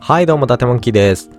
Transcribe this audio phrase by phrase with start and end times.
[0.00, 1.30] はい、どうも、ダテモンキーです。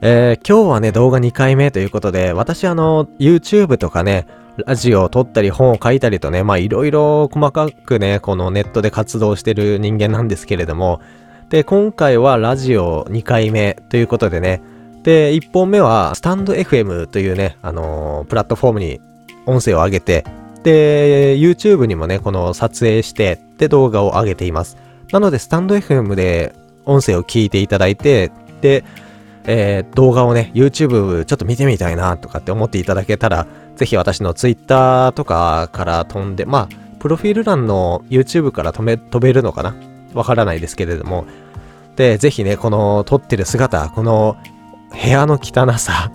[0.00, 4.26] えー、今日はね、動画2回目ということで、私あの、YouTube とかね、
[4.66, 11.00] ラジオを撮ったり本を書いたりとね、まあいろいろ細かくね、このネットで活動してる人間なんですけれども、
[11.48, 14.62] で、今回はラジオ2回目ということでね、
[15.02, 19.00] で、1本目はスタンド FM というね、あのープラットフォームに
[19.46, 20.24] 音声を上げて、
[20.62, 24.76] で、YouTube にもね、この撮影して、で、動画を上げています。
[25.12, 26.54] なので、スタンド FM で
[26.84, 28.30] 音声を聞いていただいて、
[28.60, 28.84] で、
[29.44, 39.74] えー動画をね、YouTube ちょっと見てみたいなとかって思っていただけたら、ぜひ私の Twitter とかから飛んで、まあ、プロフィール欄の YouTube から飛べ飛べるのかな？
[40.14, 41.24] わからないですけれども。
[41.96, 44.36] で、ぜひね、この撮ってる姿、この
[44.90, 46.10] 部屋の汚さ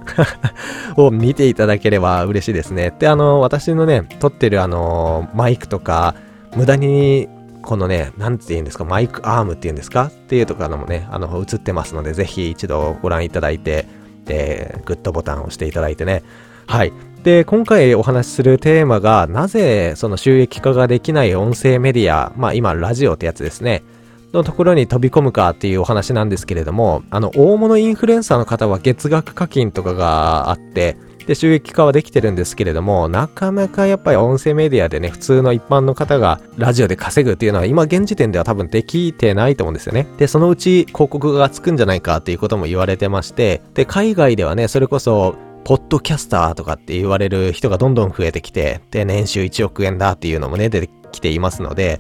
[0.98, 2.94] を見ていただければ嬉しいですね。
[3.00, 6.14] で、あの、私のね、撮ってるあの、マイクとか、
[6.56, 7.30] 無駄に、
[7.66, 13.88] このね、なんて言うんですか、マイクアームっていうんですかっていうとかのもね、あの、映ってますので、ぜひ一度ご覧いただいて、
[14.26, 16.24] で、グッドボタンを押していただいてね。
[16.68, 16.94] はい。
[17.24, 23.84] で、今回お話しするテーマが、なぜその収益化ができない音声メディア、まあ今、ラジオってやつですね。
[24.32, 40.08] のところに飛び込むかっていうお話なんですけれども、あの、大物インフルエンサーの方は月額課金とかがあって、で、収益化はできてるんですけれども、なかなかやっぱり音声メディアでね、普通の一般の方がラジオで稼ぐっていうのは今現時点では多分できてないと思うんですよね。
[40.18, 52.00] で、そのうち広告がつくんじゃないかっていうことも言われてまして、で、海外ではね、それこそ、ポッドキャスターとかって言われる人がどんどん増えてきて、で、年収1億円だっていうのもね、出てきていますので、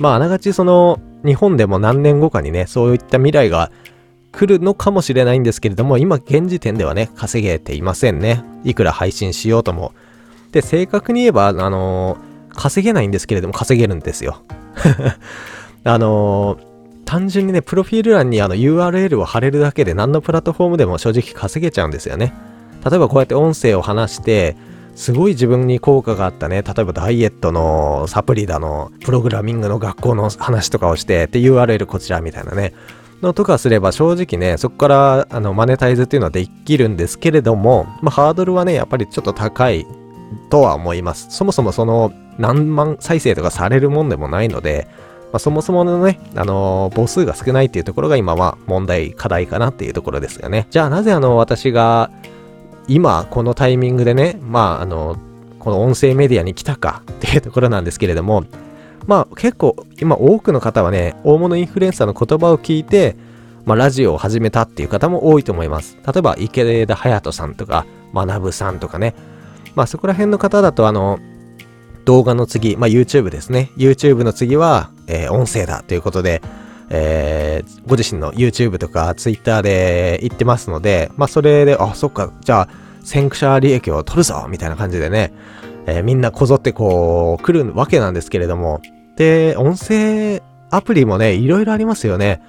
[0.00, 3.70] まあ、あながちその、日本でも何年後かにね、そういった未来が
[4.36, 8.44] 来るのかもしれないんですけれども、今現時点ではね、稼げていませんね。
[8.64, 9.92] いくら配信しようとも。
[10.52, 14.42] で、正確に言えば、あのー稼げないんですけれども、稼げるんですよ。
[15.84, 22.32] あのー単純にね、プロフィール欄にあの URL を貼れるだけで何のプラットフォームでも正直稼げちゃうんですよね。
[22.88, 24.56] 例えばこうやって音声を話して、
[24.94, 32.72] すごい自分に効果があったね、例えばダイエットのサプリだの、プログラミングの学校の話とかをして、で、URL こちらみたいなね、
[33.24, 39.86] のとかすれば正直ね、そこからあのマネタイズっていうのはできるんですけれども、まあハードルはね、やっぱりちょっと高い
[40.50, 41.26] とは思います。
[41.30, 44.86] そもそもその何万再生とかされるもんでもないので、
[45.32, 50.66] まあ、そもそものね、あの母数が少ないっていうところが今は問題、課題かなっていうところですよね。
[50.70, 52.10] じゃあなぜあの私が
[52.86, 55.16] 今このタイミングでね、まああの、
[55.58, 58.44] この音声メディアに来たかっていうところなんですけれども、
[59.06, 63.16] まあ結構今多くの方はね、大物インフルエンサーの言葉を聞いて、
[63.64, 65.96] まあラジオを始めたっていう方も多いと思います。
[66.06, 69.14] 例えば池田隼人さんとか、学さんとかね、
[69.74, 71.18] まあそこら辺の方だとあの、
[72.04, 73.70] 動画の次、まあ YouTube ですね。
[73.76, 76.42] YouTube の次は、えー音声だということで、
[76.90, 82.68] えーご自身の YouTube とか Twitter で言ってますので、まあそれで、あ、そっか、じゃあ、
[83.02, 85.32] 先駆者利益を取るぞみたいな感じでね、
[85.86, 88.80] えーみんなこぞってこう、来るわけなんですけれども、
[89.16, 92.42] で、音声アプリもね、いろいろありますよね。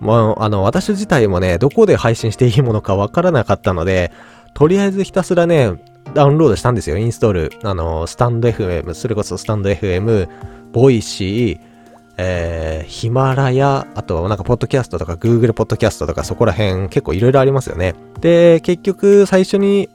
[0.00, 4.12] もう、あの、私自体もね、どこで配信していいものかわからなかったので、
[4.54, 5.72] とりあえずひたすらね、
[6.14, 7.52] ダウンロードしたんですよ、インストール。
[7.62, 10.28] あの、スタンド FM、それこそスタンド FM、
[10.72, 11.70] ボイシー、
[12.16, 17.94] えー、ヒマラヤ、あとなんかポッドキャストとか Google ポッドキャストとかそこら辺結構いろいろありますよね。
[18.20, 19.88] で、結局最初に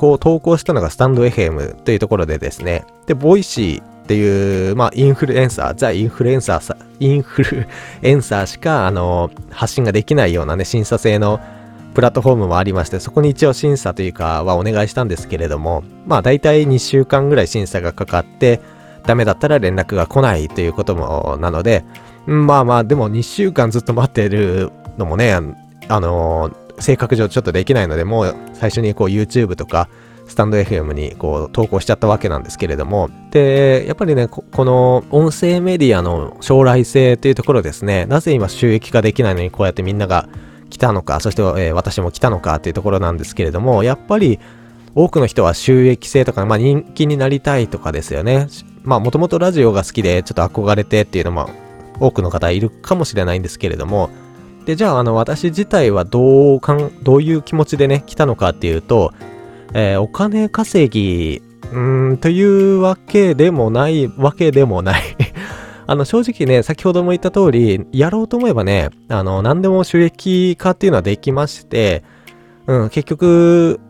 [0.00, 7.68] こう投稿したのがスタンド FM というところでですね、で、ボイシーっていう、まあインフルエンサー、ザ・インフルエンサーさ、インフル
[8.00, 11.38] エンサーしかあの、発信ができないようなね、審査制の
[11.92, 18.60] プラットフォームもありまして、そこに一応審査というかはお願いしたんですけれども、まあ大体2週間ぐらい審査がかかって、
[19.04, 21.84] ダメだったら連絡が来ないということもなので、
[22.24, 25.38] まあまあ、でも2週間ずっと待ってるのもね、
[25.88, 29.88] あの性格上ちょっとできないので、もう最初にこう YouTube とか、
[30.26, 40.28] スタンド FM にこう投稿しちゃったわけなんですけれども、で、やっぱりね、この音声メディアの将来性というところですね、なぜ今収益化できないのにこうやってみんなが
[40.70, 44.38] 来たのか、そして、え私も来たのかというところなんですけれども、やっぱり
[44.94, 48.46] 多くの人は収益性とか、まあ人気になりたいとかですよね。
[48.84, 51.50] まあもともとラジオが好きでちょっと憧れてっていうのも
[51.98, 54.10] 多くの方いるかもしれないんですけれども、
[54.64, 59.12] で、じゃああの私自体はどうかん、どういう気持ちでね、来たのかっていうと、
[59.72, 61.42] えーお金稼ぎ、
[61.72, 65.02] うん、というわけでもないわけでもない。
[65.86, 72.04] あの、正直ね、先ほども言った通り、やろうと思えばね、あの、何でも収益化っていうのはできまして、
[72.66, 73.80] うん、結局、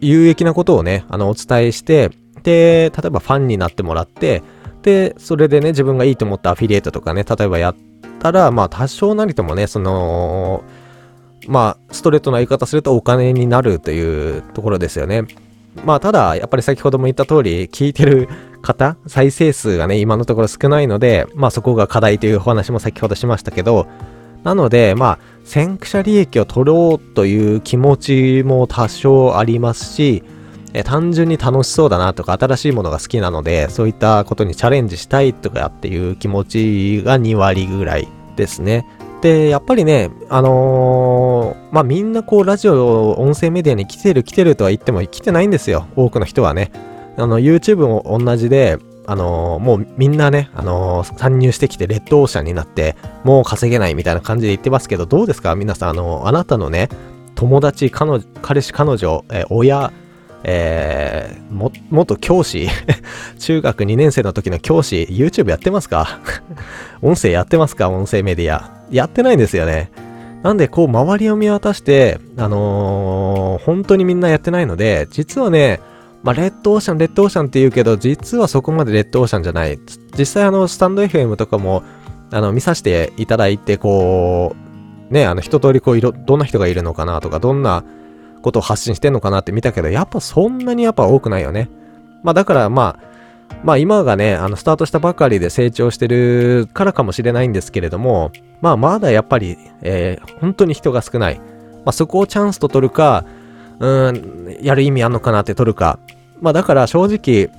[0.00, 2.10] 有益なことをね、あの、お伝えして、
[2.42, 4.42] で、例えばファンになってもらって、
[4.82, 7.74] で、それでね、自分がいいと思ったアフィリエイトとかね、例えばやっ
[8.20, 10.62] ったら、まあ、多少なりともね、その、
[11.48, 15.24] まあ、ストレートな言い方するとお金になるというところですよね。
[15.86, 18.28] まあ、ただ、やっぱり先ほども言った通り、聞いてる
[18.60, 23.86] 方、再生数がね、今のところ少ないので、まあそこが課題というお話も先ほどしましたけど、
[24.42, 30.24] なので、まあ、先駆者利益を取ろうという気持ちも多少ありますし、
[30.72, 38.86] え単純に楽しそうだなとか新しいものが好きなので、そういったことにチャレンジしたいとかっていう気持ちが2割ぐらいですね。
[39.20, 45.86] で、やっぱりね、あのー、まあ、みんなこう、ラジオ、音声メディアに来てる来てるとは言っても来てないんですよ。
[45.94, 46.72] 多くの人はね。
[47.18, 56.88] あの、YouTube も同じで、あのー、もうみんなね、あのー、参入してきてレッドオーシャンになって、もう稼げないみたいな感じで言ってますけど、どうですか皆さん、あのあなたのね、
[57.34, 59.92] 友達、彼女、彼氏、彼女、え親、
[60.44, 62.68] えー、も、元教師
[63.38, 66.18] 中学2年生の時の教師、YouTube やってますか？
[67.02, 67.90] 音声やってますか？
[67.90, 68.70] 音声メディア。
[68.90, 69.90] やってないんですよね。
[70.42, 75.80] なんで、こう、周りを見渡して、あのー、本当にみんなやってないので、実はね、
[76.22, 79.78] まあ、レッドオーシャン、レッドオーシャンって言うけど、実はそこまでレッドオーシャンじゃない。
[80.18, 81.82] 実際、あの、スタンド FM とかも、
[82.30, 84.54] あの、見させていただいて、こ
[85.10, 87.84] う、ね、あの、一通りこう、いろ、どんな人がいるのかなとか、どんな
[88.42, 91.68] ことを発信してんのかなって見たけど、やっぱそんなにやっぱ多くないよね。
[92.22, 93.10] まあ、だからまあ、
[93.62, 101.38] まあ今がね、あの、スタートしたばかりで成長してるからかもしれないんですけれども、まあまだやっぱり、えー、本当に人が少ない。
[101.38, 103.24] まあそこをチャンスと取るか、
[103.78, 105.98] うん、やる意味あんのかなって取るか。
[106.40, 107.50] まあだから正直、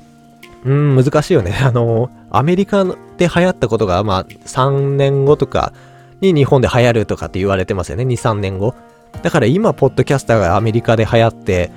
[0.63, 1.55] うん、難しいよね。
[1.61, 5.73] あの、アメリカで流行ったことが、まあ3年後とか
[6.19, 8.03] に日本で流行るとかって言われてますよね。
[8.05, 8.73] 2、3年後。
[9.21, 11.71] だから今、ポッドキャスターがアメリカで流行って、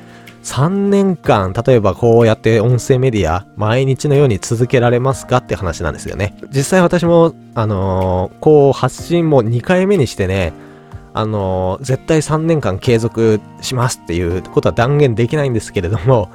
[0.45, 6.37] 3年間、例えばこうやって音声メディア、毎日のように続けられますかって話なんですよね。
[6.51, 10.53] 実際私も、あのー、こう発信も2回目にしてね、
[11.15, 16.31] あのー、絶対3年間継続しますっていうことは断言できないんですけれども、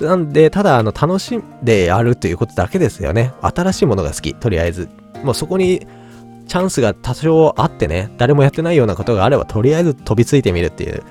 [0.00, 3.32] なんで、ただ、あの、楽しんでやるということだけですよね。
[3.42, 4.88] 新しいものが好き、とりあえず。
[5.22, 5.86] もうそこに、
[6.46, 11.02] チャンスが多少あってね、誰もやってないようなことがあれば、とりあえず飛びついてみるっていう。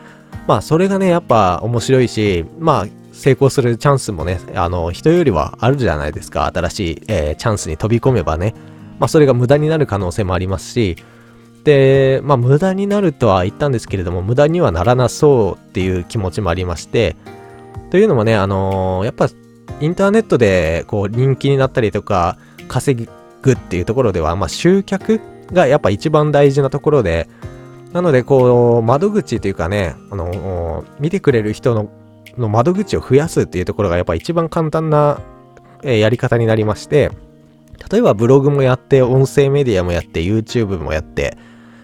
[0.47, 6.51] まあ、それがね、やっぱ面白いし、まあ、成功するチャンスもね、あの、人よりはあるじゃないですか。
[6.53, 8.53] 新しい、えー、チャンスに飛び込めばね。
[8.99, 10.97] まあ、それが無駄になる可能性もありますし、
[11.63, 17.15] で、まあ、無駄になるとは言ったんですけれども、無駄にはならなそうっていう気持ちもありまして、
[17.91, 19.29] というのもね、あのー、やっぱ、
[19.79, 22.37] インターネットで、こう、人気になったりとか、
[22.67, 23.09] 稼ぎ
[23.43, 27.29] ぐっていうところでは、まあ、集客がやっぱ一番大事なところで、
[27.91, 31.89] なので、こう、窓口というかね、あの、見てくれる人の
[32.37, 35.21] の窓口を増やすっていうところがやっぱ一番簡単な、
[35.83, 37.11] えー、やり方になりまして、
[37.91, 41.37] 例えばブログもやって、音声メディアもやって、YouTube もやって、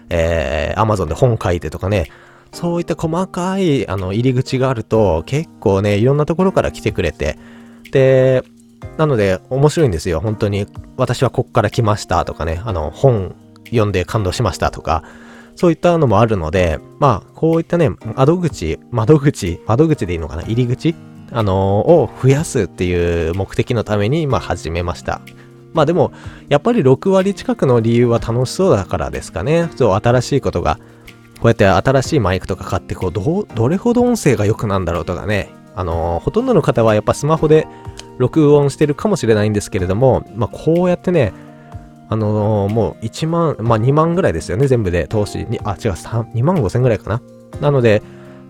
[0.08, 2.08] えー、Amazon で本書いてとかね、
[2.52, 7.38] そういった細かいあの入り口があると結構ね、いろんなところから来てくれて、
[7.92, 8.42] で、
[8.96, 10.20] なので面白いんですよ。
[10.20, 10.66] 本当に
[10.96, 13.34] 私はこっから来ましたとかね、あの本
[13.66, 15.04] 読んで感動しましたとか、
[15.56, 20.42] そういったのもあるので、まあ、こういったね、窓口、窓口、窓口でいいのかな？
[20.42, 20.94] 入り口？
[21.32, 21.56] あのー、
[21.88, 25.20] を増やすっていう目的のために、まあ、始めました。
[25.72, 26.12] まあでも、
[26.48, 29.70] やっぱり6割近くの理由は楽しそうだからですかね。
[29.76, 30.78] そう、新しいことが、
[31.36, 35.50] こうやって新しいマイクとか買って、こう、ど、どれほど音声が良くなんだろうとかね。
[35.76, 37.68] あのー、ほとんどの方はやっぱスマホで
[38.18, 41.32] 録音してるかもしれないんですけれども、まあこうやってね、
[42.08, 47.22] あのー、もう1万、まあ2万ぐらいですよね、全部で投資に、あ、違う、2万5千ぐらいかな。
[47.60, 48.02] なので、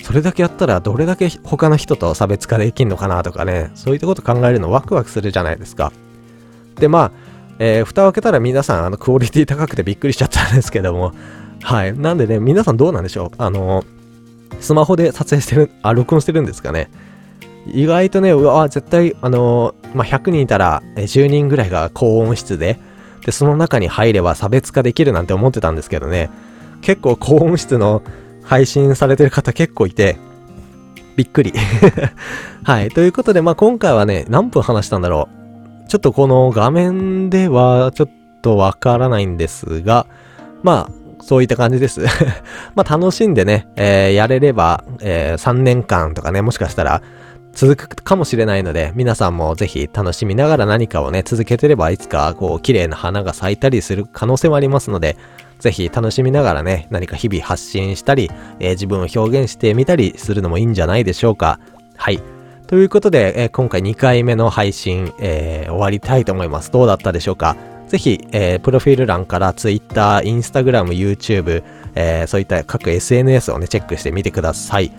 [0.02, 5.93] それだけやったらどれだけ他の人と差別化できんのかなとかね、そういったこと考えるのワクワクするじゃないですか。
[6.76, 7.12] で、まあ、
[7.59, 11.12] えー、蓋を開けたら皆さん、あの、クオリティ高くてびっくりしちゃったんですけども、
[11.62, 11.93] はい。
[11.97, 13.31] なんでね、皆さんどうなんでしょう？
[13.37, 13.87] あのー、
[14.61, 16.90] スマホで撮影してる、あ、録音してるんですかね？
[17.67, 22.79] 意外とね、うわ、絶対、あのー、まあ、100人いたら、10人ぐらいが高音質で、
[23.25, 26.31] で、その中に入れば差別化できるなんて思ってたんですけどね、
[26.81, 28.02] 結構高音質の
[28.43, 30.17] 配信されてる方結構いて、
[31.17, 31.52] びっくり
[32.64, 32.88] はい。
[32.88, 35.29] ということで、まあ、今回はね、何分話したんだろ
[35.85, 35.88] う。
[35.88, 38.11] ちょっとこの画面ではちょっ
[38.43, 40.07] とわからないんですが、
[40.62, 42.00] まあ、そういった感じです
[42.75, 47.02] まあ、楽しんでね、えー、やれれば、えー、3年間とかね、もしかしたら、
[47.52, 55.16] 続くかもしれないので、皆さんもぜひ楽しみながら何かをね、続けてればいつかこう綺麗な花が咲いたりする可能性もありますので、
[55.59, 58.30] ぜひ楽しみながらね、何か日々発信したり、
[58.61, 61.61] えー、自分を表現してみたりするのもいいんじゃないでしょうか。
[61.97, 62.23] はい。
[62.66, 66.71] ということで、えー、今回2回目の配信、えー、終わりたいと思います。
[66.71, 67.57] どうだったでしょうか？
[67.88, 71.64] ぜひ、えー、プロフィール欄から Twitter、Instagram、YouTube、
[71.97, 74.92] えー、そういった各 SNS をね、チェックしてみてください。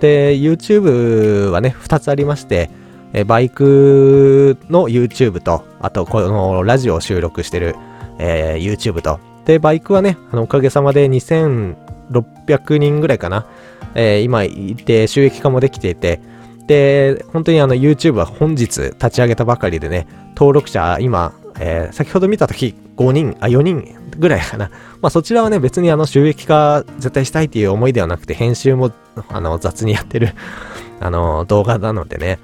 [0.00, 2.70] で、YouTube はね、2つありまして、
[3.12, 7.76] え、バイクの YouTube と、あと、このラジオを収録してる、
[8.18, 9.20] えー、YouTube と。
[9.44, 13.46] で、バイクはね、あの、おかげさまで2600人ぐらいかな。
[13.94, 16.20] えー、今いて収益化もできていて、
[16.66, 24.70] で、本当にあの YouTube は本日立ち上げたばかりでね、登録者今、えー、先ほど見たとき5人、あ、4人ぐらいかな。
[25.00, 28.92] まあそちらはね、別にあの収益化絶対したいっていう思いではなくて、編集も
[29.28, 30.34] あの雑にやってる
[31.00, 32.38] あの動画なのでね、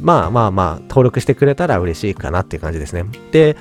[0.00, 3.04] まあまあまあ、登録してくれたら嬉しいかなっていう感じですね。
[3.30, 3.56] で、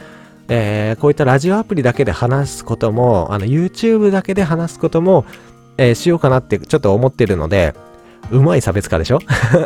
[0.47, 5.25] えー、こういったラジオアプリだけで話すことも、あの YouTube だけで話すことも、
[5.77, 7.75] えー、しようかなってちょっと思ってるので、
[8.29, 9.19] うまい差別化でしょ？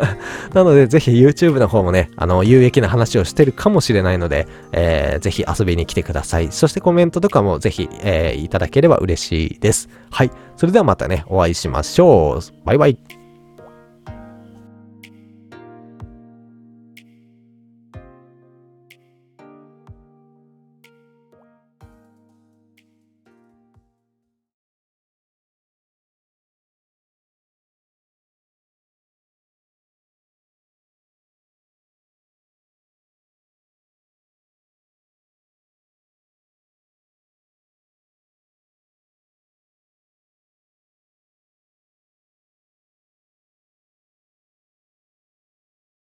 [0.54, 6.48] なので、ぜひ YouTube の方もね、あの、有益な話をしてるかもしれないので、えー、ぜひ遊びに来てください。
[6.50, 9.88] そしてコメントとかもぜひ、えー、いただければ嬉しいです。
[10.10, 10.30] はい。
[10.56, 12.40] それではまたね、お会いしましょう。
[12.64, 13.15] バイバイ。